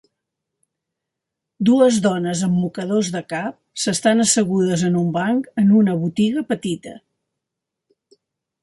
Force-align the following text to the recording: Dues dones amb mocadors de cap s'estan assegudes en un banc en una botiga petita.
Dues 1.69 1.99
dones 2.05 2.41
amb 2.47 2.57
mocadors 2.63 3.11
de 3.17 3.21
cap 3.35 3.61
s'estan 3.85 4.25
assegudes 4.27 4.89
en 4.91 4.99
un 5.05 5.13
banc 5.21 5.53
en 5.65 5.71
una 5.83 5.99
botiga 6.07 6.47
petita. 6.55 6.99